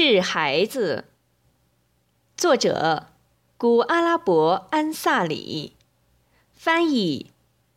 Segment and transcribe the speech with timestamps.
[0.00, 1.06] 治孩子，
[2.36, 3.08] 作者
[3.56, 5.72] 古阿拉伯安萨里，
[6.54, 7.32] 翻译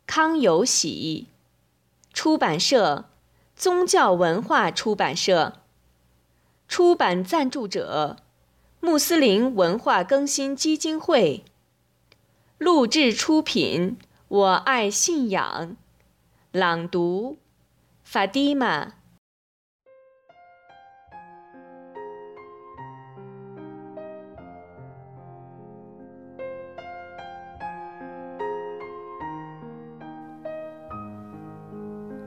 [0.06, 1.26] 康有喜，
[2.12, 3.06] 出版社
[3.56, 5.54] 宗教文化出版社，
[6.68, 8.18] 出版赞助者
[8.78, 11.44] 穆斯林文化更新基金会，
[12.56, 13.98] 录制出品
[14.28, 15.76] 我爱信仰，
[16.52, 17.38] 朗读
[18.04, 18.92] 法蒂玛。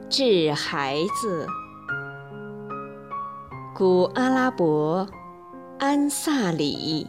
[0.07, 1.47] 治孩子，
[3.73, 5.09] 古阿拉伯
[5.79, 7.07] 安萨里，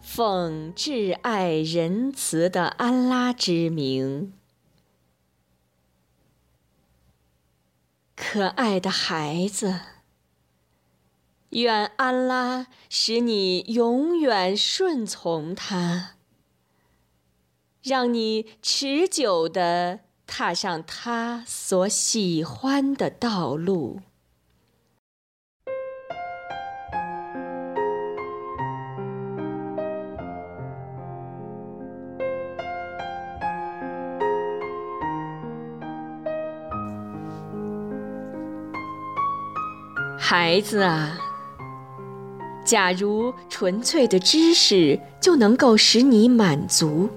[0.00, 4.32] 奉挚爱仁慈的安拉之名，
[8.14, 9.93] 可爱的孩子。
[11.54, 16.16] 愿安拉使你永远顺从他，
[17.82, 24.00] 让你持久地踏上他所喜欢的道路。
[40.18, 41.18] 孩子啊！
[42.64, 47.08] 假如纯粹的知识就能够使你满足，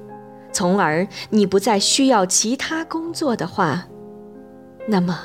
[0.52, 3.88] 从而你不再需要其他工作的话，
[4.88, 5.20] 那么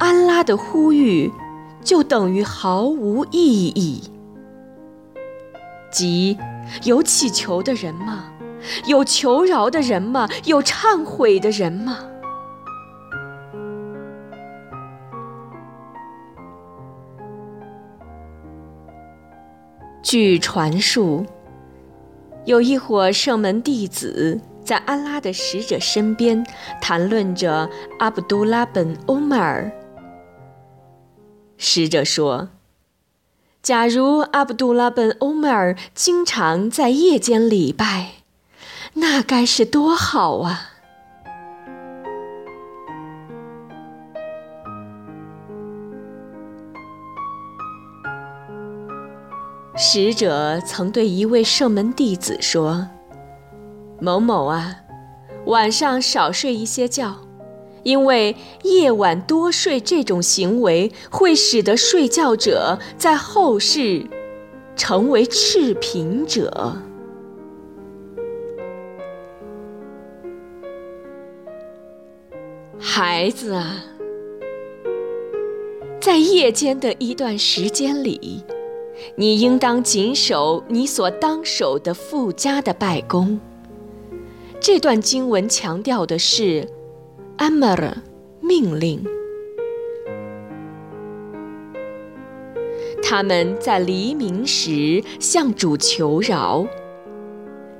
[0.00, 1.30] 安拉的呼吁
[1.82, 4.02] 就等于毫无意义。
[5.92, 6.36] 即
[6.82, 8.32] 有祈求的人吗？
[8.86, 10.28] 有求饶的人吗？
[10.44, 11.98] 有忏悔的人吗？
[20.04, 21.24] 据传述，
[22.44, 26.44] 有一伙圣门弟子在安拉的使者身边
[26.78, 29.72] 谈论着阿卜杜拉本·欧迈尔。
[31.56, 32.50] 使者说
[33.62, 38.16] ：“假如阿卜杜拉本·欧迈尔经常在夜间礼拜，
[38.92, 40.72] 那该是多好啊！”
[49.76, 52.88] 使者曾对一位圣门弟子说
[54.00, 54.76] ：“某某啊，
[55.46, 57.16] 晚上少睡一些觉，
[57.82, 64.06] 因为夜晚多睡这种行为会使得睡觉者在后世
[64.76, 66.76] 成为赤贫者。”
[72.78, 73.82] 孩子啊，
[76.00, 78.44] 在夜间的一段时间里。
[79.16, 83.38] 你应当谨守你所当守的附加的拜功。
[84.60, 86.68] 这段经文强调的是
[87.38, 87.92] “amar”
[88.40, 89.04] 命令。
[93.02, 96.66] 他们在黎明时向主求饶。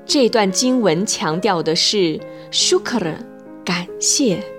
[0.05, 2.19] 这段经文强调的是
[2.51, 3.15] “shukr”
[3.65, 4.54] 感谢。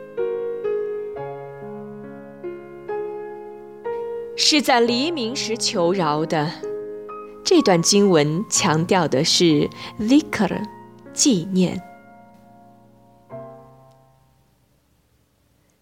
[4.48, 6.52] 是在黎明时求饶的。
[7.44, 9.68] 这段经文强调的是
[9.98, 10.62] “zikr”
[11.12, 11.82] 纪念。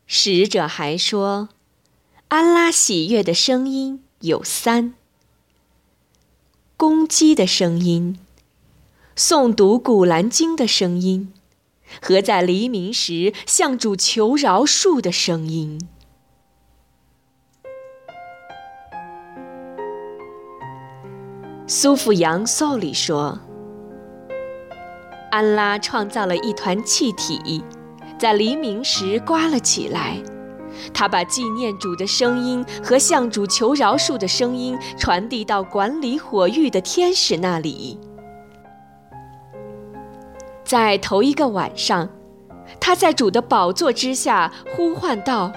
[0.06, 1.50] 使者还说，
[2.28, 4.94] 安拉喜悦的声音有三：
[6.78, 8.18] 公鸡的声音、
[9.14, 11.34] 诵读古兰经的声音，
[12.00, 15.78] 和在黎明时向主求饶恕的声音。
[21.66, 23.38] 苏富扬颂里说
[25.32, 27.64] ：“安拉创造了一团气体，
[28.18, 30.22] 在黎明时刮了起来。
[30.92, 37.98] 他把纪念主的声音和向主求饶恕的声音传递到管理火域的天使那里。
[40.64, 42.10] 在头一个晚上，
[42.78, 45.50] 他在主的宝座之下呼唤道：‘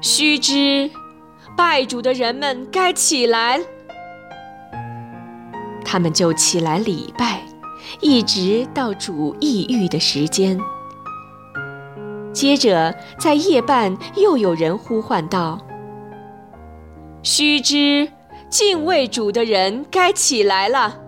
[0.00, 0.88] 须知。’”
[1.56, 3.58] 拜主的人们该起来，
[5.84, 7.40] 他们就起来礼拜，
[8.00, 10.60] 一直到主抑郁的时间。
[12.32, 15.58] 接着在夜半，又有人呼唤道
[17.24, 18.10] ：“须知，
[18.50, 20.98] 敬畏主的人该起来了。”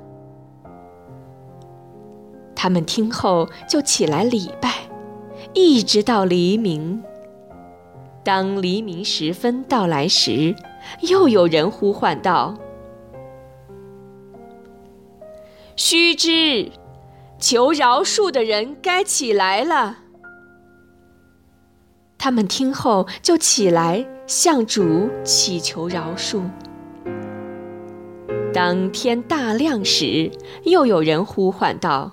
[2.57, 4.73] 他们听后就起来礼拜，
[5.53, 7.03] 一直到黎明。
[8.29, 10.55] 当黎明时分到来时，
[11.01, 12.59] 又有人呼唤道
[15.77, 16.71] ：“须知，
[17.39, 20.01] 求饶恕的人该起来了。”
[22.19, 26.43] 他们听后就起来向主祈求饶恕。
[28.53, 30.31] 当天大亮时，
[30.65, 32.13] 又有人呼唤道：“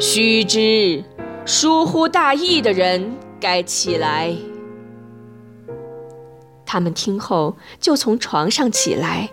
[0.00, 1.04] 须知，
[1.44, 4.36] 疏忽大意的人该起来。”
[6.66, 9.28] 他们听后就从床上起来，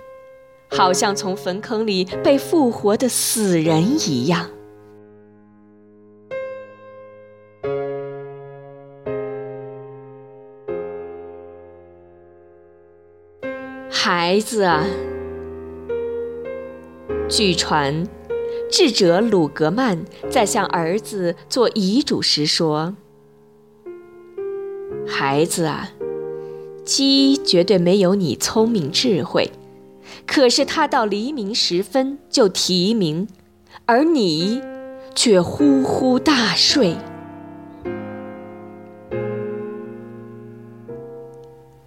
[0.71, 4.49] 好像从坟坑里被复活的死人一样。
[13.89, 14.83] 孩子啊！
[17.29, 18.07] 据传，
[18.71, 22.95] 智者鲁格曼在向儿子做遗嘱时说
[25.07, 25.89] ：“孩子啊，
[26.83, 29.49] 鸡绝对没有你聪明智慧，
[30.25, 33.27] 可是它到黎明时分就啼鸣，
[33.85, 34.61] 而你
[35.15, 36.95] 却呼呼大睡。”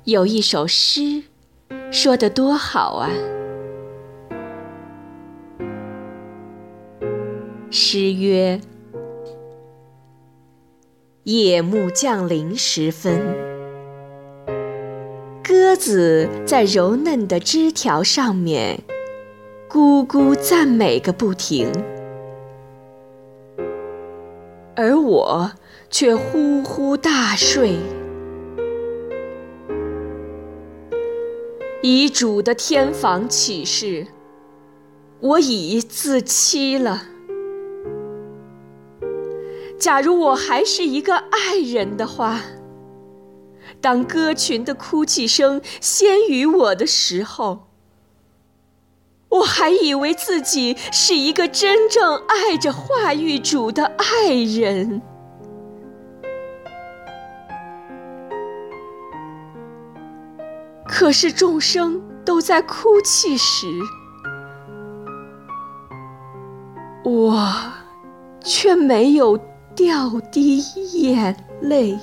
[0.04, 1.22] 有一首诗，
[1.92, 3.10] 说得多好啊！
[7.70, 8.60] 诗曰
[11.24, 13.20] ：“夜幕降临时分，
[15.44, 18.80] 鸽子在柔嫩的枝条上面
[19.68, 21.70] 咕咕赞美个不停，
[24.74, 25.52] 而我
[25.90, 27.76] 却呼呼大睡。
[31.82, 34.06] 以主的天房起誓，
[35.20, 37.08] 我已自欺了。”
[39.80, 42.38] 假如我还是一个爱人的话，
[43.80, 47.70] 当歌群的哭泣声先于我的时候，
[49.30, 55.00] 我还以为自己是一个真正爱着话语主的爱人。
[60.86, 63.66] 可是众生都在哭泣时，
[67.02, 67.50] 我
[68.44, 69.40] 却没有。
[69.80, 70.60] 掉滴
[70.92, 71.98] 眼泪。